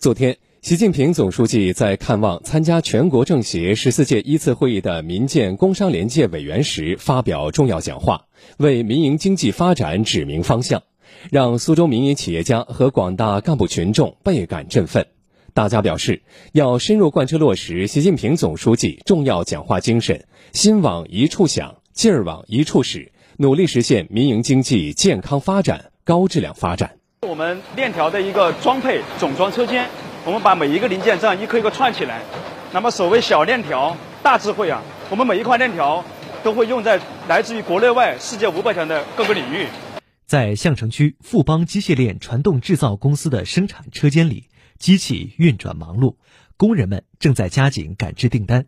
[0.00, 8.24] 昨天，习近平总书记在看望参加全国政协十四届一次会议的民建工商联界委员时，发表重要讲话，
[8.56, 10.82] 为民营经济发展指明方向，
[11.30, 15.06] 让苏州民营企业家和广大干部群众倍感振奋。
[15.52, 16.22] 大家表示，
[16.52, 20.24] 要深入贯彻落实习近平总书记重要讲话精神，
[20.54, 26.99] 心往一处想，劲儿往一处使，努力实现民营经济健康发展、高质量发展。
[27.40, 29.88] 我们链条的一个装配总装车间，
[30.26, 32.20] 我们把每一个零件这样一颗一颗串起来。
[32.70, 36.04] 那么所谓小链条大智慧啊，我们每一块链条
[36.42, 37.00] 都会用在
[37.30, 39.66] 来自于国内外世界五百强的各个领域。
[40.26, 46.16] 在相城区富邦机械链传动制造公司的生产车间里，机器运转忙碌，
[46.58, 48.66] 工人们正在加紧赶制订单。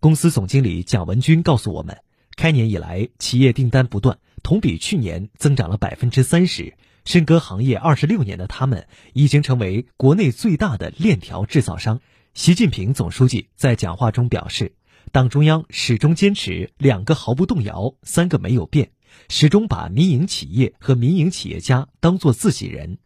[0.00, 1.98] 公司总经理蒋文军告诉我们，
[2.38, 6.72] 开年以来企业订单不断，同比去年增长了百分之三十。
[7.04, 12.00] 深耕行业二十六年的他们，已经成为国内最大的链条制造商。
[12.32, 14.72] 习近平总书记在讲话中表示，
[15.12, 18.90] 党中央始终坚持两个毫不动摇，三个没有变，
[19.28, 22.96] 始终把民营企业和民营企业家当作自己人。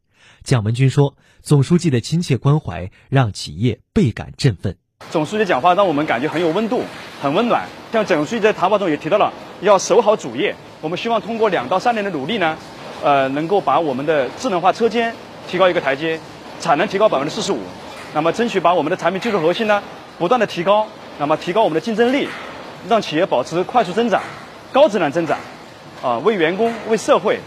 [0.44, 4.76] 蒋文军说，总书记的亲切关怀让企业倍感振奋。
[5.10, 6.82] 总书记讲话让我们感觉很有温度，
[7.20, 7.68] 很温暖。
[7.92, 10.54] 像总书记在谈话中也提到了，要守好主业。
[10.80, 12.56] 我们希望通过两到三年的努力呢。
[13.02, 15.14] 呃，能够把我们的智能化车间
[15.48, 16.18] 提高一个台阶，
[16.60, 17.60] 产能提高百分之四十五，
[18.14, 19.82] 那么争取把我们的产品技术核心呢
[20.18, 20.86] 不断的提高，
[21.18, 22.28] 那么提高我们的竞争力，
[22.88, 24.22] 让企业保持快速增长、
[24.72, 25.38] 高质量增长，
[26.02, 27.38] 啊，为员工、为社会，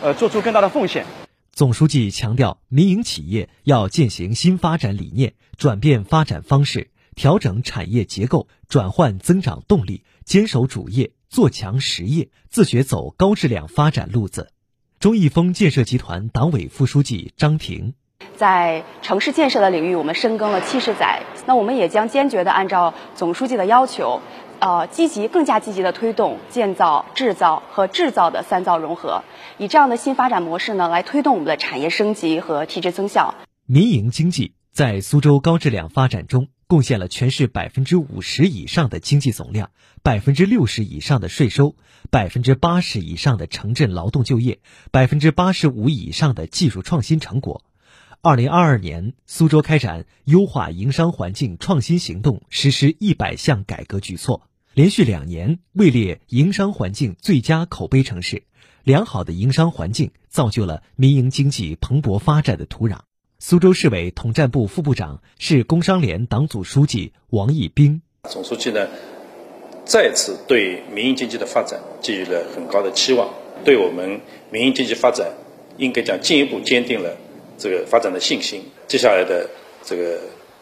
[0.00, 1.04] 呃，做出更大的奉献。
[1.52, 14.52] 总书记强调，民营企业要践行新发展理念，转变发展方式，调整产业结构，转换增长动力，坚守主业，做强实业，自觉走高质量发展路子。
[15.00, 17.94] 中义丰建设集团党委副书记张婷，
[18.36, 24.20] 在城市建设的领域，我们深耕了七十载，那我们也将坚决地按照总书记的要求，
[24.58, 29.22] 呃，积极更加积极地推动建造、制造和制造的三造融合，
[29.56, 33.34] 以这样的新发展模式呢，来推动我们的产业升级和提质增效。
[33.64, 36.48] 民营经济在苏州高质量发展中。
[36.70, 39.72] 贡献了全市百分之五十以上的经济总量，
[40.04, 41.74] 百分之六十以上的税收，
[42.12, 44.60] 百分之八十以上的城镇劳动就业，
[44.92, 47.64] 百分之八十五以上的技术创新成果。
[48.22, 58.44] 二零二二年，苏州开展优化营商环境创新行动，实施一百项改革举措，连续两年位列营商环境最佳口碑城市。
[58.84, 63.00] 良好的营商环境造就了民营经济蓬勃发展的土壤。
[63.42, 68.86] 苏州市委统战部副部长、市工商联党组书记王义兵，总书记呢，
[69.86, 73.30] 再次对民营经济的发展寄予了很高的期望，
[73.64, 74.20] 对我们
[74.50, 75.26] 民营经济发展，
[75.78, 77.16] 应该讲进一步坚定了
[77.56, 78.62] 这个发展的信心。
[78.86, 79.48] 接下来的
[79.84, 80.20] 这个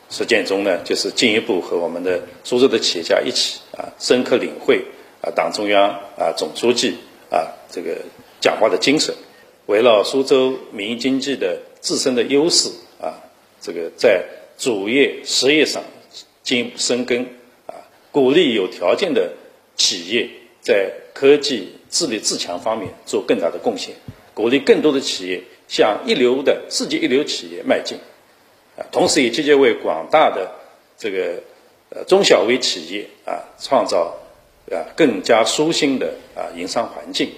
[0.08, 4.84] 实践中呢，就是进一步和我们的苏州的企业家一起啊，深刻领会
[5.20, 6.96] 啊党中央啊总书记
[7.28, 7.98] 啊这个
[8.40, 9.12] 讲话的精神，
[9.66, 11.62] 围绕苏州民营经济的。
[11.80, 13.22] 自身的优势啊，
[13.60, 14.24] 这个在
[14.56, 15.82] 主业实业上
[16.42, 17.26] 进一步深耕
[17.66, 17.74] 啊，
[18.10, 19.32] 鼓励有条件的
[19.76, 20.28] 企业
[20.60, 23.94] 在科技自立自强方面做更大的贡献，
[24.34, 27.98] 鼓励更多的企业向一流的世界一流企业迈进
[28.76, 30.52] 啊，同时也积极为广大的
[30.96, 31.42] 这个
[31.90, 34.16] 呃中小微企业啊创造
[34.70, 37.30] 啊更加舒心的啊营商环境。